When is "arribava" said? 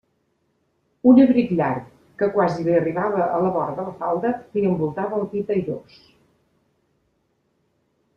2.79-3.27